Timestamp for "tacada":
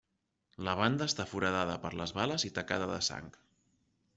2.59-2.89